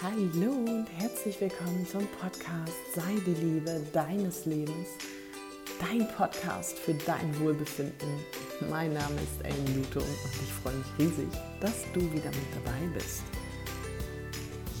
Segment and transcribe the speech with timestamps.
[0.00, 4.90] Hallo und herzlich willkommen zum Podcast Sei die Liebe deines Lebens.
[5.80, 8.08] Dein Podcast für dein Wohlbefinden.
[8.70, 10.08] Mein Name ist Ellen Luto und
[10.40, 11.28] ich freue mich riesig,
[11.60, 13.24] dass du wieder mit dabei bist.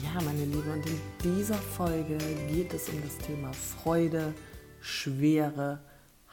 [0.04, 2.16] Ja, meine Liebe, und in dieser Folge
[2.46, 4.32] geht es um das Thema Freude,
[4.80, 5.80] Schwere,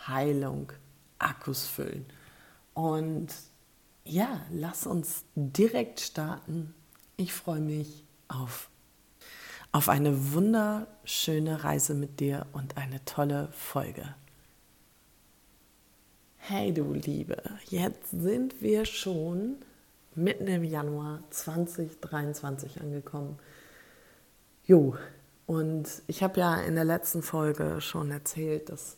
[0.07, 0.71] Heilung,
[1.17, 2.05] Akkus füllen.
[2.75, 3.29] Und
[4.03, 6.75] ja, lass uns direkt starten.
[7.17, 8.69] Ich freue mich auf
[9.75, 14.15] auf eine wunderschöne Reise mit dir und eine tolle Folge.
[16.37, 19.57] Hey du Liebe, jetzt sind wir schon
[20.13, 23.37] mitten im Januar 2023 angekommen.
[24.63, 24.95] Jo,
[25.45, 28.95] und ich habe ja in der letzten Folge schon erzählt, dass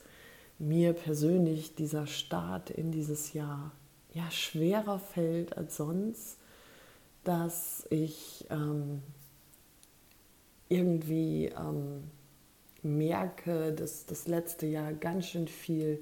[0.59, 3.71] mir persönlich dieser Start in dieses Jahr
[4.13, 6.37] ja schwerer fällt als sonst,
[7.23, 9.01] dass ich ähm,
[10.69, 12.03] irgendwie ähm,
[12.83, 16.01] merke, dass das letzte Jahr ganz schön viel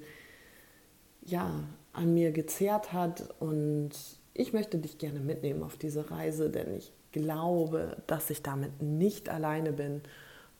[1.22, 3.90] ja, an mir gezehrt hat und
[4.34, 9.28] ich möchte dich gerne mitnehmen auf diese Reise, denn ich glaube, dass ich damit nicht
[9.28, 10.02] alleine bin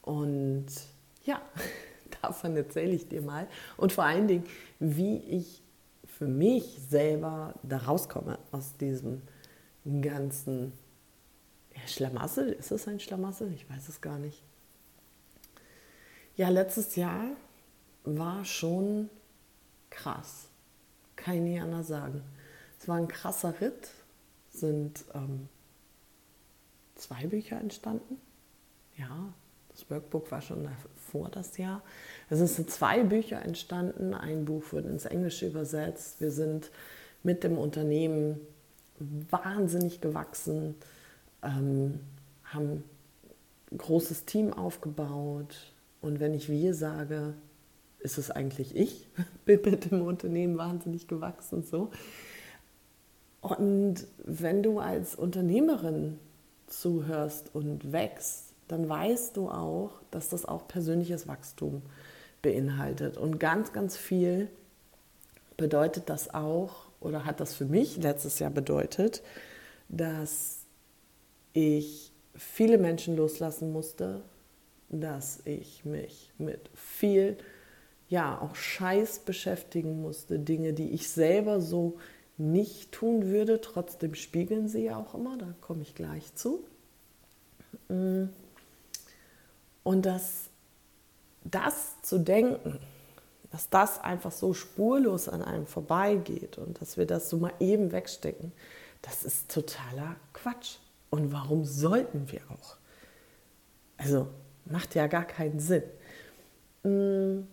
[0.02, 0.66] und
[1.24, 1.40] ja,
[2.22, 3.46] davon erzähle ich dir mal
[3.76, 4.44] und vor allen Dingen,
[4.80, 5.62] wie ich
[6.06, 9.20] für mich selber da rauskomme aus diesem
[10.00, 10.72] ganzen
[11.86, 13.52] Schlamassel, ist es ein Schlamassel?
[13.54, 14.42] Ich weiß es gar nicht.
[16.36, 17.30] Ja, letztes Jahr
[18.04, 19.08] war schon
[19.90, 20.48] krass.
[21.16, 22.22] Kann ich anders sagen.
[22.78, 23.90] Es war ein krasser Ritt,
[24.50, 25.48] sind ähm,
[26.94, 28.20] zwei Bücher entstanden.
[28.96, 29.32] Ja,
[29.70, 30.68] das Workbook war schon
[31.10, 31.82] vor das Jahr.
[32.30, 34.14] Es sind zwei Bücher entstanden.
[34.14, 36.20] Ein Buch wird ins Englische übersetzt.
[36.20, 36.70] Wir sind
[37.22, 38.40] mit dem Unternehmen
[38.98, 40.76] wahnsinnig gewachsen
[41.42, 42.00] ähm,
[42.44, 42.84] haben
[43.72, 45.72] ein großes Team aufgebaut.
[46.00, 47.34] Und wenn ich wir sage,
[47.98, 49.08] ist es eigentlich ich,
[49.44, 51.62] bin mit dem Unternehmen wahnsinnig gewachsen.
[51.62, 51.90] So.
[53.40, 56.18] Und wenn du als Unternehmerin
[56.66, 61.82] zuhörst und wächst, dann weißt du auch, dass das auch persönliches Wachstum
[62.42, 63.16] beinhaltet.
[63.16, 64.48] Und ganz, ganz viel
[65.56, 69.22] bedeutet das auch, oder hat das für mich letztes Jahr bedeutet,
[69.88, 70.55] dass
[71.56, 74.22] ich viele Menschen loslassen musste,
[74.88, 77.36] dass ich mich mit viel,
[78.08, 81.98] ja, auch Scheiß beschäftigen musste, Dinge, die ich selber so
[82.38, 86.64] nicht tun würde, trotzdem spiegeln sie ja auch immer, da komme ich gleich zu.
[87.88, 88.24] Mm.
[89.82, 90.50] Und dass
[91.44, 92.78] das zu denken,
[93.50, 97.92] dass das einfach so spurlos an einem vorbeigeht und dass wir das so mal eben
[97.92, 98.52] wegstecken,
[99.02, 100.76] das ist totaler Quatsch.
[101.10, 102.76] Und warum sollten wir auch?
[103.96, 104.28] Also
[104.64, 105.84] macht ja gar keinen Sinn.
[106.82, 107.46] Mm.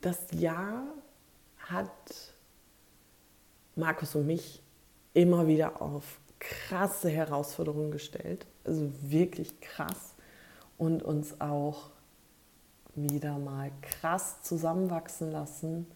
[0.00, 0.84] Das Jahr
[1.56, 2.34] hat
[3.74, 4.62] Markus und mich
[5.14, 10.14] immer wieder auf krasse Herausforderungen gestellt, also wirklich krass
[10.76, 11.90] und uns auch
[12.94, 15.86] wieder mal krass zusammenwachsen lassen.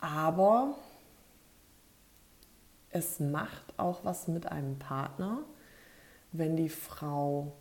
[0.00, 0.76] Aber
[2.90, 5.38] es macht auch was mit einem Partner,
[6.32, 7.52] wenn die Frau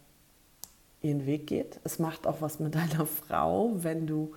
[1.01, 1.79] ihren Weg geht.
[1.83, 4.33] Es macht auch was mit deiner Frau, wenn du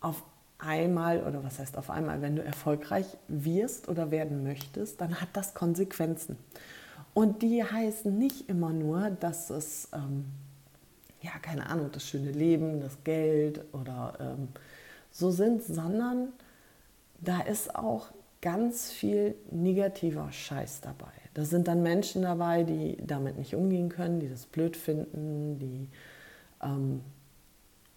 [0.00, 0.22] auf
[0.58, 5.28] einmal, oder was heißt auf einmal, wenn du erfolgreich wirst oder werden möchtest, dann hat
[5.34, 6.38] das Konsequenzen.
[7.14, 10.26] Und die heißen nicht immer nur, dass es, ähm,
[11.22, 14.48] ja, keine Ahnung, das schöne Leben, das Geld oder ähm,
[15.10, 16.28] so sind, sondern
[17.20, 18.08] da ist auch
[18.46, 21.10] ganz viel negativer Scheiß dabei.
[21.34, 25.88] Da sind dann Menschen dabei, die damit nicht umgehen können, die das blöd finden, die
[26.62, 27.00] ähm,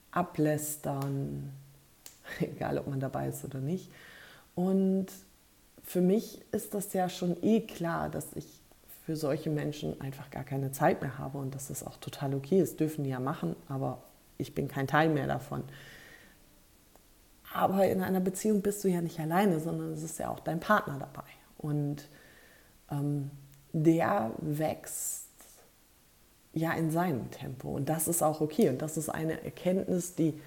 [0.09, 1.51] ablästern,
[2.39, 3.91] egal ob man dabei ist oder nicht.
[4.55, 5.05] Und
[5.83, 8.47] für mich ist das ja schon eh klar, dass ich
[9.05, 12.59] für solche Menschen einfach gar keine Zeit mehr habe und dass das auch total okay
[12.59, 14.01] ist, dürfen die ja machen, aber
[14.39, 15.61] ich bin kein Teil mehr davon.
[17.53, 20.59] Aber in einer Beziehung bist du ja nicht alleine, sondern es ist ja auch dein
[20.59, 21.27] Partner dabei.
[21.57, 22.07] Und
[22.91, 23.31] ähm,
[23.73, 25.27] der wächst
[26.53, 27.69] ja in seinem Tempo.
[27.69, 28.69] Und das ist auch okay.
[28.69, 30.39] Und das ist eine Erkenntnis, die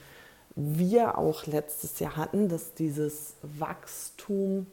[0.54, 4.66] wir auch letztes Jahr hatten, dass dieses Wachstum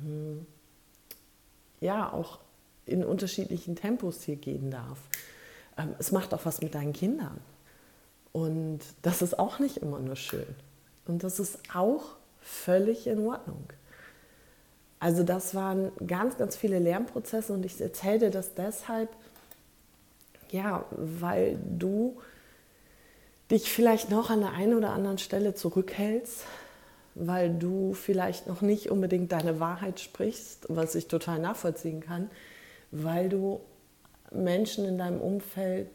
[0.00, 0.46] hm,
[1.80, 2.38] ja auch
[2.86, 4.98] in unterschiedlichen Tempos hier gehen darf.
[5.76, 7.40] Ähm, es macht auch was mit deinen Kindern.
[8.32, 10.46] Und das ist auch nicht immer nur schön.
[11.10, 13.64] Und das ist auch völlig in Ordnung.
[15.00, 19.08] Also das waren ganz, ganz viele Lernprozesse und ich erzähle dir das deshalb,
[20.50, 22.18] ja, weil du
[23.50, 26.44] dich vielleicht noch an der einen oder anderen Stelle zurückhältst,
[27.14, 32.30] weil du vielleicht noch nicht unbedingt deine Wahrheit sprichst, was ich total nachvollziehen kann,
[32.90, 33.60] weil du
[34.30, 35.90] Menschen in deinem Umfeld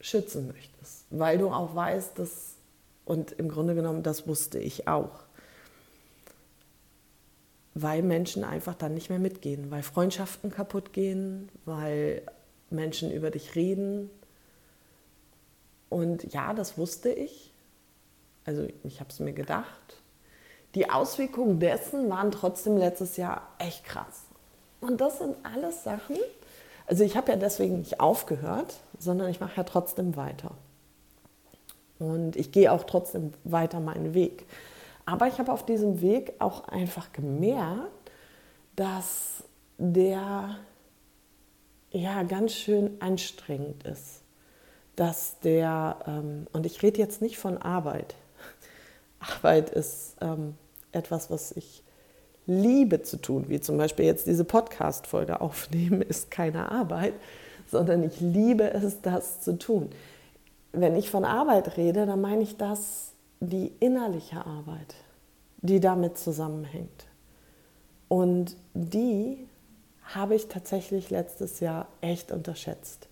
[0.00, 2.56] schützen möchtest, weil du auch weißt, dass,
[3.04, 5.24] und im Grunde genommen, das wusste ich auch,
[7.74, 12.22] weil Menschen einfach dann nicht mehr mitgehen, weil Freundschaften kaputt gehen, weil
[12.70, 14.10] Menschen über dich reden.
[15.88, 17.52] Und ja, das wusste ich.
[18.44, 20.02] Also ich habe es mir gedacht.
[20.74, 24.24] Die Auswirkungen dessen waren trotzdem letztes Jahr echt krass.
[24.80, 26.16] Und das sind alles Sachen,
[26.86, 30.50] also ich habe ja deswegen nicht aufgehört, sondern ich mache ja trotzdem weiter.
[32.02, 34.44] Und ich gehe auch trotzdem weiter meinen Weg.
[35.06, 38.10] Aber ich habe auf diesem Weg auch einfach gemerkt,
[38.74, 39.44] dass
[39.78, 40.56] der
[41.92, 44.22] ja ganz schön anstrengend ist.
[44.96, 48.16] Dass der, ähm, und ich rede jetzt nicht von Arbeit.
[49.20, 50.56] Arbeit ist ähm,
[50.90, 51.84] etwas, was ich
[52.46, 57.14] liebe zu tun, wie zum Beispiel jetzt diese Podcast-Folge aufnehmen, ist keine Arbeit,
[57.70, 59.90] sondern ich liebe es, das zu tun.
[60.72, 64.94] Wenn ich von Arbeit rede, dann meine ich das die innerliche Arbeit,
[65.58, 67.06] die damit zusammenhängt.
[68.08, 69.48] Und die
[70.04, 73.08] habe ich tatsächlich letztes Jahr echt unterschätzt,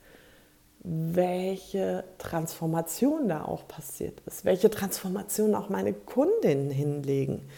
[0.83, 7.49] welche Transformation da auch passiert ist, welche Transformation auch meine Kundinnen hinlegen.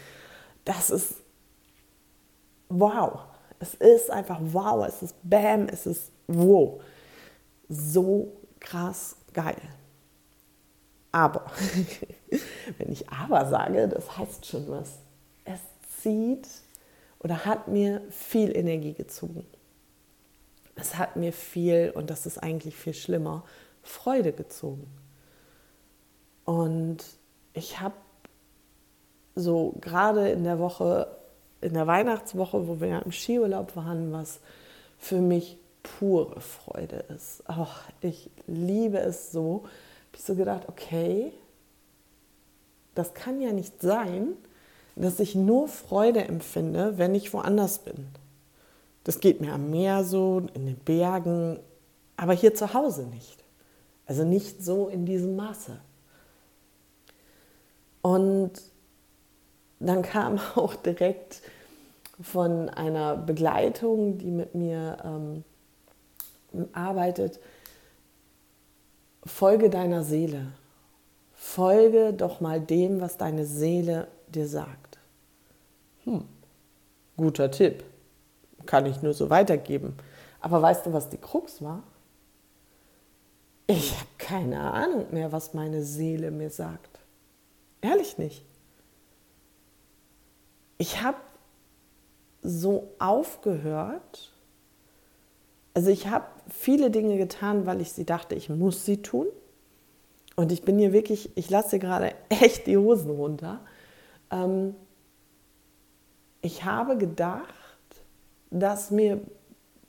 [0.65, 1.15] Das ist
[2.69, 3.21] wow.
[3.59, 6.81] Es ist einfach wow, es ist bam, es ist wow.
[7.69, 9.61] So krass geil.
[11.13, 11.51] Aber,
[12.79, 14.99] wenn ich aber sage, das heißt schon was.
[15.45, 15.61] Es
[16.01, 16.49] zieht
[17.19, 19.47] oder hat mir viel Energie gezogen.
[20.75, 23.45] Es hat mir viel, und das ist eigentlich viel schlimmer,
[23.83, 24.87] Freude gezogen.
[26.45, 27.05] Und
[27.53, 27.95] ich habe
[29.35, 31.09] so gerade in der Woche
[31.63, 34.41] in der Weihnachtswoche, wo wir im Skiurlaub waren, was
[34.99, 37.43] für mich pure Freude ist.
[37.47, 39.65] Ach, ich liebe es so.
[40.13, 41.33] Habe ich so gedacht, okay,
[42.95, 44.35] das kann ja nicht sein,
[44.95, 48.09] dass ich nur Freude empfinde, wenn ich woanders bin.
[49.05, 51.59] Das geht mir am Meer so, in den Bergen,
[52.19, 53.43] aber hier zu Hause nicht.
[54.07, 55.81] Also nicht so in diesem Maße.
[58.03, 58.53] Und
[59.81, 61.41] dann kam auch direkt
[62.21, 65.45] von einer Begleitung, die mit mir ähm,
[66.73, 67.41] arbeitet,
[69.25, 70.53] folge deiner Seele.
[71.35, 74.99] Folge doch mal dem, was deine Seele dir sagt.
[76.05, 76.25] Hm,
[77.17, 77.85] guter Tipp.
[78.67, 79.97] Kann ich nur so weitergeben.
[80.41, 81.83] Aber weißt du, was die Krux war?
[83.67, 87.01] Ich habe keine Ahnung mehr, was meine Seele mir sagt.
[87.81, 88.45] Ehrlich nicht
[90.83, 91.19] ich habe
[92.43, 94.32] so aufgehört.
[95.75, 99.27] Also ich habe viele Dinge getan, weil ich sie dachte, ich muss sie tun.
[100.37, 103.61] Und ich bin hier wirklich, ich lasse gerade echt die Hosen runter.
[104.31, 104.75] Ähm,
[106.41, 107.47] ich habe gedacht,
[108.51, 109.21] dass mir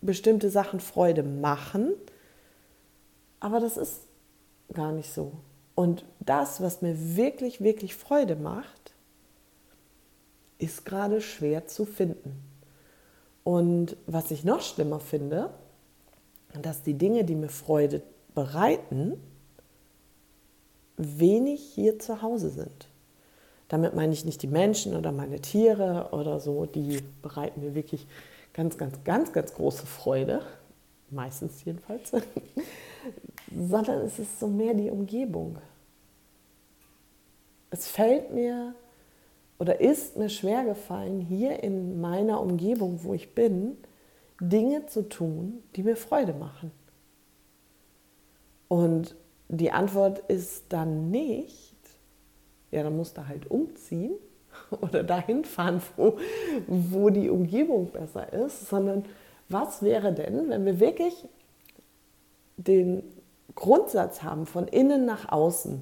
[0.02, 1.94] bestimmte Sachen Freude machen,
[3.40, 4.02] aber das ist
[4.74, 5.34] gar nicht so.
[5.76, 8.94] Und das, was mir wirklich, wirklich Freude macht,
[10.60, 12.42] ist gerade schwer zu finden.
[13.44, 15.50] Und was ich noch schlimmer finde,
[16.62, 18.02] dass die Dinge, die mir Freude
[18.36, 19.14] bereiten,
[20.98, 22.88] wenig hier zu Hause sind.
[23.68, 28.06] Damit meine ich nicht die Menschen oder meine Tiere oder so, die bereiten mir wirklich
[28.54, 30.42] ganz, ganz, ganz, ganz große Freude,
[31.10, 32.12] meistens jedenfalls,
[33.70, 35.58] sondern es ist so mehr die Umgebung.
[37.72, 38.76] Es fällt mir
[39.58, 43.78] oder ist mir schwer gefallen, hier in meiner Umgebung, wo ich bin,
[44.50, 46.72] Dinge zu tun, die mir Freude machen.
[48.68, 49.16] Und
[49.48, 51.76] die Antwort ist dann nicht,
[52.72, 54.14] ja, dann musst du halt umziehen
[54.82, 56.18] oder dahin fahren, wo,
[56.68, 59.06] wo die Umgebung besser ist, sondern
[59.48, 61.28] was wäre denn, wenn wir wirklich
[62.58, 63.04] den
[63.56, 65.82] Grundsatz haben von innen nach außen,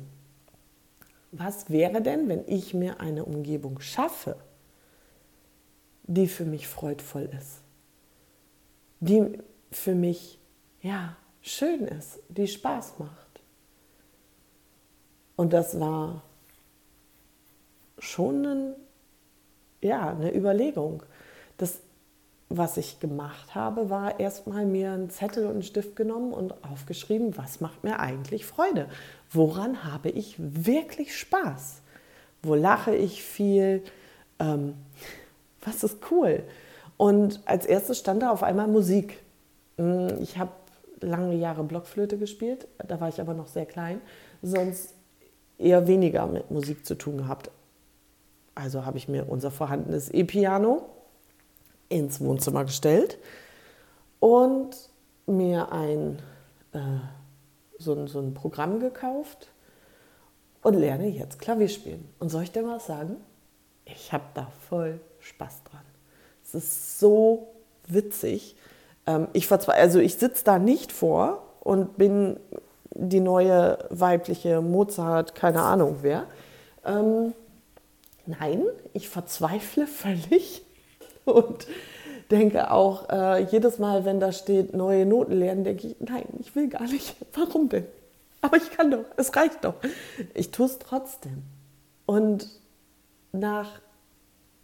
[1.32, 4.36] was wäre denn, wenn ich mir eine Umgebung schaffe,
[6.04, 7.62] die für mich freudvoll ist,
[9.02, 9.38] die
[9.72, 10.40] für mich
[10.82, 13.42] ja schön ist, die Spaß macht.
[15.36, 16.24] Und das war
[17.98, 18.76] schon ein,
[19.82, 21.04] ja, eine Überlegung.
[21.58, 21.82] Das
[22.58, 27.38] was ich gemacht habe, war erstmal mir einen Zettel und einen Stift genommen und aufgeschrieben,
[27.38, 28.90] was macht mir eigentlich Freude?
[29.32, 31.82] Woran habe ich wirklich Spaß?
[32.44, 33.84] Wo lache ich viel?
[34.40, 34.74] Ähm,
[35.64, 36.44] was ist cool?
[37.02, 39.24] Und als erstes stand da auf einmal Musik.
[39.78, 40.52] Hm, ich habe
[41.00, 44.00] lange Jahre Blockflöte gespielt, da war ich aber noch sehr klein,
[44.44, 44.94] sonst
[45.58, 47.50] eher weniger mit Musik zu tun gehabt.
[48.54, 50.86] Also habe ich mir unser vorhandenes E-Piano
[51.90, 53.18] ins Wohnzimmer gestellt
[54.20, 54.70] und
[55.26, 56.22] mir ein,
[56.74, 56.82] äh,
[57.80, 59.52] so, ein, so ein Programm gekauft
[60.62, 62.08] und lerne jetzt Klavier spielen.
[62.20, 63.16] Und soll ich dir mal sagen,
[63.86, 65.91] ich habe da voll Spaß dran.
[66.54, 67.48] Es ist so
[67.88, 68.56] witzig.
[69.08, 72.40] Ähm, ich, also ich sitze da nicht vor und bin
[72.94, 76.26] die neue weibliche Mozart, keine Ahnung wer.
[76.86, 77.34] Ähm,
[78.26, 80.64] nein, ich verzweifle völlig
[81.26, 81.68] und
[82.32, 86.56] denke auch äh, jedes Mal, wenn da steht neue Noten lernen, denke ich, nein, ich
[86.56, 87.16] will gar nicht.
[87.34, 87.86] Warum denn?
[88.42, 89.76] Aber ich kann doch, es reicht doch.
[90.34, 91.44] Ich tue es trotzdem.
[92.06, 92.50] Und
[93.32, 93.70] nach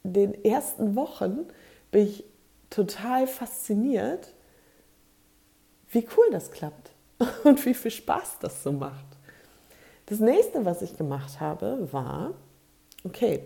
[0.03, 1.45] den ersten Wochen
[1.91, 2.23] bin ich
[2.69, 4.33] total fasziniert,
[5.89, 6.91] wie cool das klappt
[7.43, 9.05] und wie viel Spaß das so macht.
[10.07, 12.33] Das nächste, was ich gemacht habe, war,
[13.03, 13.43] okay,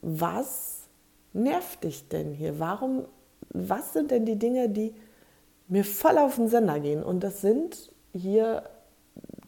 [0.00, 0.82] was
[1.32, 2.58] nervt dich denn hier?
[2.58, 3.06] Warum,
[3.50, 4.94] was sind denn die Dinge, die
[5.68, 7.02] mir voll auf den Sender gehen?
[7.02, 8.68] Und das sind hier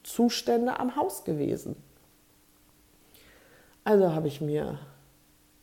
[0.03, 1.77] Zustände am Haus gewesen.
[3.85, 4.79] Also habe ich mir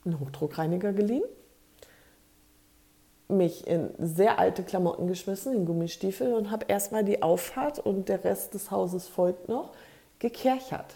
[0.06, 1.24] einen Hochdruckreiniger geliehen,
[3.32, 8.24] mich in sehr alte Klamotten geschmissen, in Gummistiefel und habe erstmal die Auffahrt und der
[8.24, 9.72] Rest des Hauses folgt noch,
[10.20, 10.96] gekerchert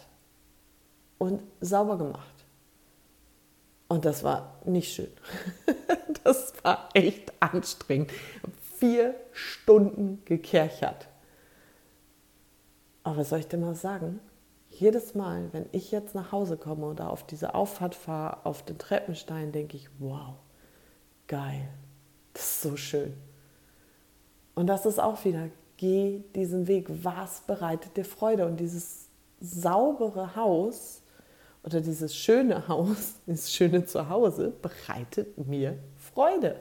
[1.18, 2.36] und sauber gemacht.
[3.88, 5.12] Und das war nicht schön.
[6.24, 8.12] Das war echt anstrengend.
[8.80, 11.08] Vier Stunden gekerchert.
[13.04, 14.20] Aber was soll ich dir mal sagen?
[14.70, 18.80] Jedes Mal, wenn ich jetzt nach Hause komme oder auf diese Auffahrt fahre, auf den
[18.80, 20.34] Treppenstein, denke ich, wow,
[21.28, 21.70] geil.
[22.36, 23.14] Das ist so schön.
[24.56, 26.88] Und das ist auch wieder, geh diesen Weg.
[26.90, 28.46] Was bereitet dir Freude?
[28.46, 29.08] Und dieses
[29.40, 31.02] saubere Haus
[31.64, 36.60] oder dieses schöne Haus, dieses schöne Zuhause bereitet mir Freude.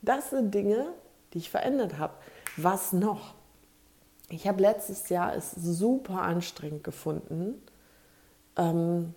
[0.00, 0.86] Das sind Dinge,
[1.34, 2.14] die ich verändert habe.
[2.56, 3.34] Was noch?
[4.30, 7.60] Ich habe letztes Jahr es super anstrengend gefunden,
[8.56, 9.14] ähm,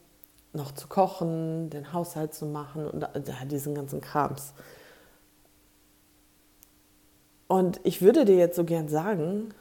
[0.52, 4.54] noch zu kochen, den Haushalt zu machen und äh, diesen ganzen Krams.
[7.52, 9.54] Und ich würde dir jetzt so gern sagen,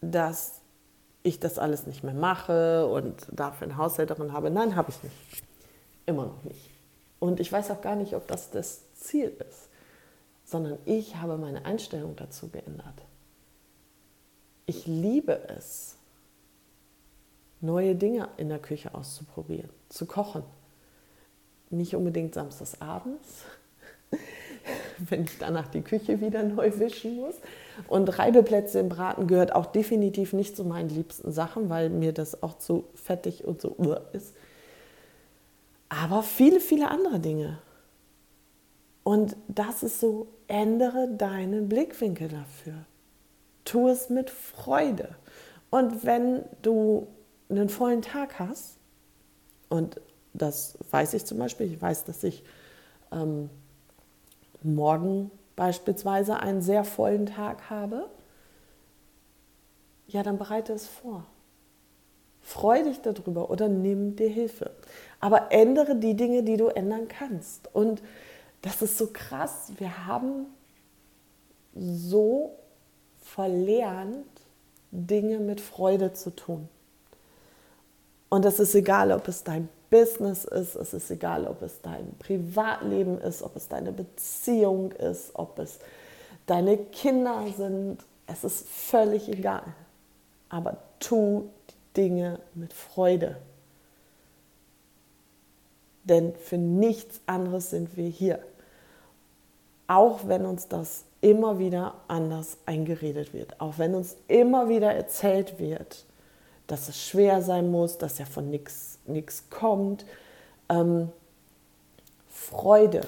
[0.00, 0.60] dass
[1.24, 4.48] ich das alles nicht mehr mache und dafür eine Haushälterin habe.
[4.48, 5.42] Nein, habe ich nicht.
[6.06, 6.70] Immer noch nicht.
[7.18, 9.70] Und ich weiß auch gar nicht, ob das das Ziel ist,
[10.44, 12.94] sondern ich habe meine Einstellung dazu geändert.
[14.66, 15.96] Ich liebe es,
[17.60, 20.44] neue Dinge in der Küche auszuprobieren, zu kochen.
[21.70, 23.46] Nicht unbedingt samstags abends,
[24.98, 27.34] wenn ich danach die Küche wieder neu wischen muss.
[27.88, 32.42] Und Reibeplätze im Braten gehört auch definitiv nicht zu meinen liebsten Sachen, weil mir das
[32.42, 33.76] auch zu fettig und so
[34.12, 34.34] ist.
[35.88, 37.58] Aber viele, viele andere Dinge.
[39.04, 42.74] Und das ist so, ändere deinen Blickwinkel dafür.
[43.64, 45.16] Tu es mit Freude.
[45.70, 47.08] Und wenn du
[47.48, 48.76] einen vollen Tag hast,
[49.68, 50.00] und
[50.34, 52.44] das weiß ich zum Beispiel, ich weiß, dass ich
[53.10, 53.50] ähm,
[54.64, 58.08] morgen beispielsweise einen sehr vollen Tag habe,
[60.06, 61.24] ja, dann bereite es vor.
[62.40, 64.72] Freu dich darüber oder nimm dir Hilfe.
[65.20, 67.74] Aber ändere die Dinge, die du ändern kannst.
[67.74, 68.02] Und
[68.62, 69.72] das ist so krass.
[69.78, 70.46] Wir haben
[71.74, 72.58] so
[73.20, 74.26] verlernt,
[74.90, 76.68] Dinge mit Freude zu tun.
[78.28, 82.14] Und es ist egal, ob es dein Business ist, es ist egal, ob es dein
[82.18, 85.78] Privatleben ist, ob es deine Beziehung ist, ob es
[86.46, 87.98] deine Kinder sind.
[88.26, 89.62] Es ist völlig egal.
[90.48, 93.36] Aber tu die Dinge mit Freude.
[96.04, 98.38] Denn für nichts anderes sind wir hier.
[99.88, 103.60] Auch wenn uns das immer wieder anders eingeredet wird.
[103.60, 106.06] Auch wenn uns immer wieder erzählt wird,
[106.66, 108.91] dass es schwer sein muss, dass ja von nichts
[109.50, 110.04] kommt.
[110.68, 111.10] Ähm,
[112.28, 113.02] Freude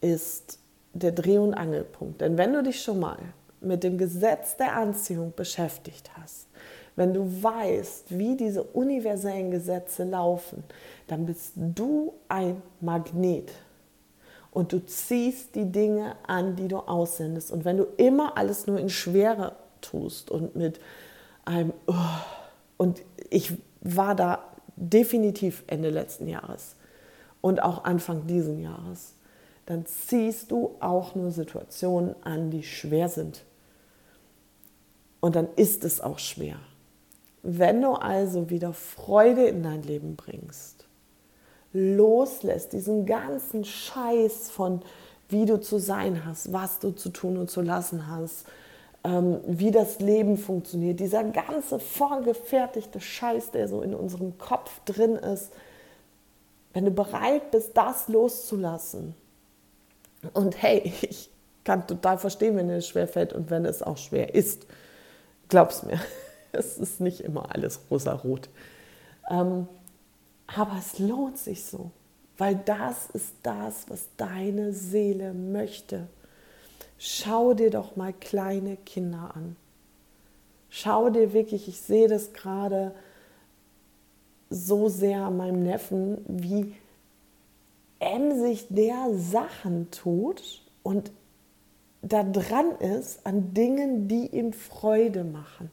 [0.00, 0.58] ist
[0.92, 2.20] der Dreh- und Angelpunkt.
[2.20, 3.18] Denn wenn du dich schon mal
[3.60, 6.46] mit dem Gesetz der Anziehung beschäftigt hast,
[6.96, 10.64] wenn du weißt, wie diese universellen Gesetze laufen,
[11.06, 13.52] dann bist du ein Magnet.
[14.50, 17.52] Und du ziehst die Dinge an, die du aussendest.
[17.52, 20.80] Und wenn du immer alles nur in Schwere tust und mit
[21.44, 21.94] einem, oh,
[22.76, 24.49] und ich war da
[24.80, 26.74] definitiv Ende letzten Jahres
[27.40, 29.14] und auch Anfang diesen Jahres,
[29.66, 33.44] dann ziehst du auch nur Situationen an, die schwer sind.
[35.20, 36.56] Und dann ist es auch schwer.
[37.42, 40.86] Wenn du also wieder Freude in dein Leben bringst,
[41.72, 44.82] loslässt, diesen ganzen Scheiß von
[45.28, 48.46] wie du zu sein hast, was du zu tun und zu lassen hast,
[49.02, 55.52] wie das Leben funktioniert, dieser ganze vorgefertigte Scheiß, der so in unserem Kopf drin ist,
[56.74, 59.14] wenn du bereit bist, das loszulassen,
[60.32, 61.30] und hey, ich
[61.64, 64.66] kann total verstehen, wenn es schwer fällt und wenn es auch schwer ist,
[65.48, 66.00] glaub's mir,
[66.52, 68.48] es ist nicht immer alles rosa-rot.
[69.30, 69.68] Ähm,
[70.46, 71.90] aber es lohnt sich so,
[72.38, 76.08] weil das ist das, was deine Seele möchte.
[77.02, 79.56] Schau dir doch mal kleine Kinder an.
[80.68, 82.94] Schau dir wirklich, ich sehe das gerade
[84.50, 86.74] so sehr an meinem Neffen, wie
[88.00, 91.10] emsig der Sachen tut und
[92.02, 95.70] da dran ist an Dingen, die ihm Freude machen,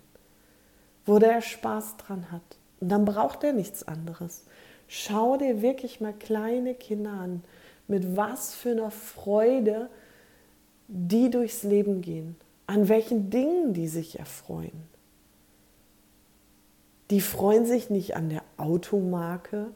[1.06, 2.58] wo der Spaß dran hat.
[2.80, 4.46] Und dann braucht er nichts anderes.
[4.88, 7.44] Schau dir wirklich mal kleine Kinder an,
[7.90, 9.90] mit was für einer Freude
[10.88, 14.84] die durchs Leben gehen, an welchen Dingen die sich erfreuen.
[17.10, 19.72] Die freuen sich nicht an der Automarke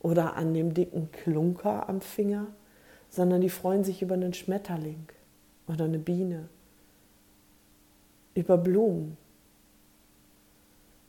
[0.00, 2.48] oder an dem dicken Klunker am Finger,
[3.08, 5.08] sondern die freuen sich über einen Schmetterling
[5.66, 6.48] oder eine Biene,
[8.34, 9.16] über Blumen.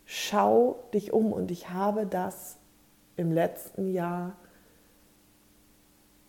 [0.05, 2.57] Schau dich um und ich habe das
[3.17, 4.37] im letzten Jahr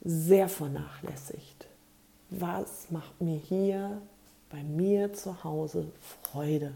[0.03, 1.68] sehr vernachlässigt.
[2.31, 4.01] Was macht mir hier
[4.51, 5.91] bei mir zu Hause
[6.23, 6.75] Freude?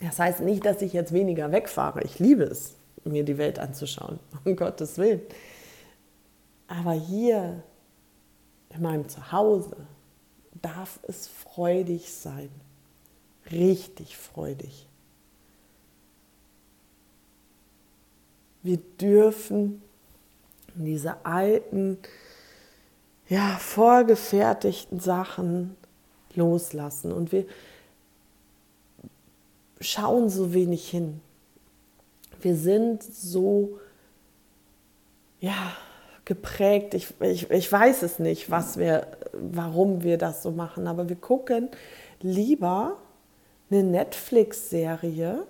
[0.00, 2.02] Das heißt nicht, dass ich jetzt weniger wegfahre.
[2.02, 5.20] Ich liebe es, mir die Welt anzuschauen, um Gottes Willen.
[6.66, 7.62] Aber hier
[8.70, 9.76] in meinem Zuhause
[10.60, 12.50] darf es freudig sein,
[13.50, 14.88] richtig freudig.
[18.62, 19.82] Wir dürfen
[20.74, 21.98] diese alten,
[23.32, 25.74] ja, vorgefertigten Sachen
[26.34, 27.46] loslassen und wir
[29.80, 31.22] schauen so wenig hin.
[32.42, 33.78] Wir sind so,
[35.40, 35.72] ja,
[36.26, 36.92] geprägt.
[36.92, 41.16] Ich, ich, ich weiß es nicht, was wir, warum wir das so machen, aber wir
[41.16, 41.70] gucken
[42.20, 42.98] lieber
[43.70, 45.46] eine Netflix-Serie,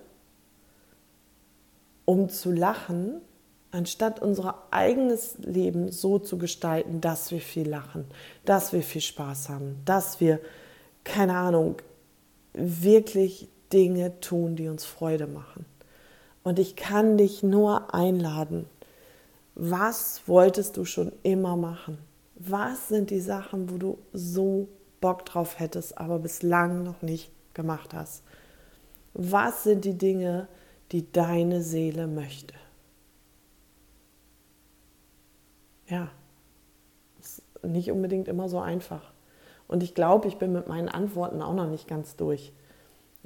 [2.05, 3.23] um zu lachen,
[3.73, 8.05] anstatt unser eigenes Leben so zu gestalten, dass wir viel lachen,
[8.45, 10.39] dass wir viel Spaß haben, dass wir,
[11.05, 11.77] keine Ahnung,
[12.53, 15.65] wirklich Dinge tun, die uns Freude machen.
[16.43, 18.67] Und ich kann dich nur einladen.
[19.55, 21.99] Was wolltest du schon immer machen?
[22.37, 24.69] Was sind die Sachen, wo du so
[25.01, 28.23] Bock drauf hättest, aber bislang noch nicht gemacht hast?
[29.15, 30.49] Was sind die Dinge,
[30.91, 32.55] die deine Seele möchte?
[35.93, 36.09] Ja,
[37.21, 39.13] ist nicht unbedingt immer so einfach.
[39.69, 42.55] Und ich glaube, ich bin mit meinen Antworten auch noch nicht ganz durch.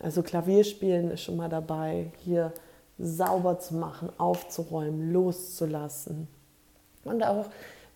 [0.00, 2.52] Also Klavierspielen ist schon mal dabei, hier
[2.98, 6.26] sauber zu machen, aufzuräumen, loszulassen.
[7.04, 7.46] Und auch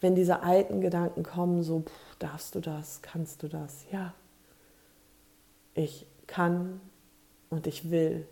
[0.00, 4.14] wenn diese alten Gedanken kommen, so pff, darfst du das, kannst du das, ja.
[5.74, 6.80] Ich kann
[7.48, 8.24] und ich will.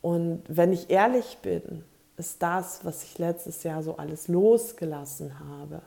[0.00, 1.84] Und wenn ich ehrlich bin,
[2.16, 5.82] ist das, was ich letztes Jahr so alles losgelassen habe,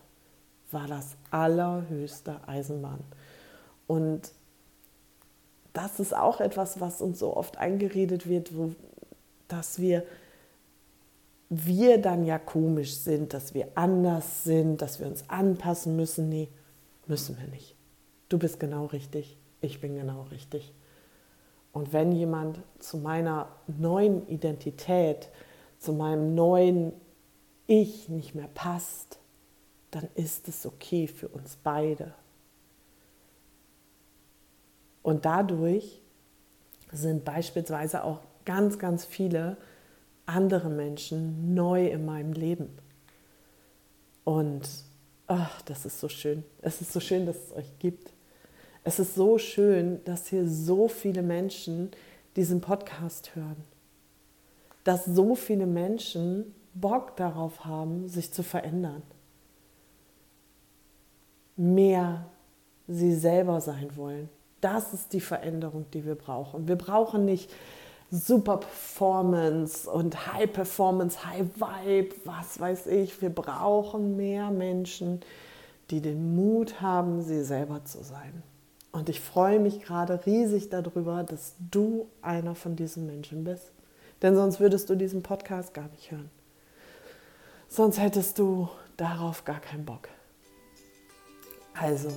[0.72, 3.00] war das allerhöchste Eisenbahn.
[3.88, 4.32] Und
[5.74, 8.74] das ist auch etwas, was uns so oft eingeredet wird, wo,
[9.48, 10.04] dass wir,
[11.50, 16.30] wir dann ja komisch sind, dass wir anders sind, dass wir uns anpassen müssen.
[16.30, 16.50] Nee,
[17.06, 17.76] müssen wir nicht.
[18.28, 20.74] Du bist genau richtig, ich bin genau richtig.
[21.72, 25.30] Und wenn jemand zu meiner neuen Identität,
[25.78, 26.94] zu meinem neuen
[27.68, 29.20] Ich nicht mehr passt,
[29.92, 32.14] dann ist es okay für uns beide.
[35.04, 36.02] Und dadurch
[36.92, 39.58] sind beispielsweise auch ganz, ganz viele
[40.26, 42.78] andere Menschen neu in meinem Leben.
[44.24, 44.68] Und
[45.28, 46.44] ach, das ist so schön.
[46.62, 48.14] Es ist so schön, dass es euch gibt.
[48.84, 51.92] Es ist so schön, dass hier so viele Menschen
[52.36, 53.64] diesen Podcast hören.
[54.88, 59.04] Dass so viele Menschen Bock darauf haben, sich zu verändern.
[61.58, 62.30] mehr
[62.88, 64.30] sie selber sein wollen.
[64.62, 66.68] Das ist die Veränderung, die wir brauchen.
[66.68, 67.52] Wir brauchen nicht
[68.10, 73.22] Super Performance und High Performance, High Vibe, was weiß ich.
[73.22, 75.20] Wir brauchen mehr Menschen,
[75.90, 78.44] die den Mut haben, sie selber zu sein.
[78.94, 83.74] Und ich freue mich gerade riesig darüber, dass du einer von diesen Menschen bist.
[84.22, 86.30] Denn sonst würdest du diesen Podcast gar nicht hören.
[87.68, 90.10] Sonst hättest du darauf gar keinen Bock.
[91.74, 92.10] Also,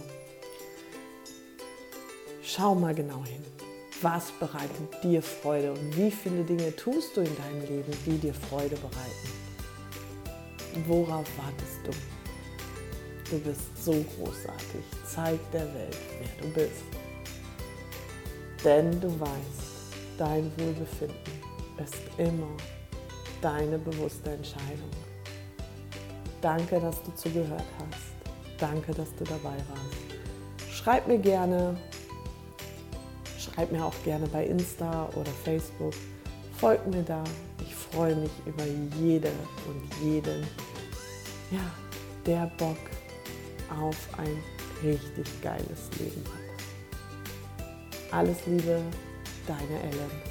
[2.42, 3.44] schau mal genau hin.
[4.00, 8.32] Was bereitet dir Freude und wie viele Dinge tust du in deinem Leben, die dir
[8.32, 9.30] Freude bereiten?
[10.86, 11.90] Worauf wartest du?
[13.30, 14.84] Du bist so großartig.
[15.04, 16.82] Zeig der Welt, wer du bist.
[18.64, 21.39] Denn du weißt, dein Wohlbefinden
[21.88, 22.48] ist immer
[23.40, 24.90] deine bewusste Entscheidung.
[26.40, 28.60] Danke, dass du zugehört hast.
[28.60, 30.72] Danke, dass du dabei warst.
[30.72, 31.76] Schreib mir gerne,
[33.38, 35.94] schreib mir auch gerne bei Insta oder Facebook.
[36.58, 37.24] Folg mir da.
[37.62, 38.64] Ich freue mich über
[38.98, 39.32] jede
[39.68, 40.42] und jeden,
[41.50, 41.70] ja,
[42.26, 42.78] der Bock
[43.80, 44.36] auf ein
[44.82, 46.40] richtig geiles Leben hat.
[48.12, 48.82] Alles Liebe,
[49.46, 50.29] deine Ellen.